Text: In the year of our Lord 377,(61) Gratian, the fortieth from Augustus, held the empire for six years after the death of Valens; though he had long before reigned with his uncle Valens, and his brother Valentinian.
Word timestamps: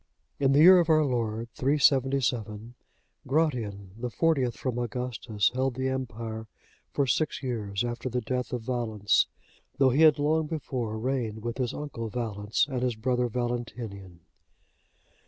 In 0.39 0.53
the 0.53 0.61
year 0.63 0.79
of 0.79 0.89
our 0.89 1.05
Lord 1.05 1.47
377,(61) 1.53 2.73
Gratian, 3.27 3.91
the 3.95 4.09
fortieth 4.09 4.55
from 4.57 4.79
Augustus, 4.79 5.51
held 5.53 5.75
the 5.75 5.89
empire 5.89 6.47
for 6.91 7.05
six 7.05 7.43
years 7.43 7.83
after 7.85 8.09
the 8.09 8.19
death 8.21 8.51
of 8.51 8.63
Valens; 8.63 9.27
though 9.77 9.91
he 9.91 10.01
had 10.01 10.17
long 10.17 10.47
before 10.47 10.97
reigned 10.97 11.43
with 11.43 11.59
his 11.59 11.71
uncle 11.71 12.09
Valens, 12.09 12.65
and 12.71 12.81
his 12.81 12.95
brother 12.95 13.27
Valentinian. 13.27 14.21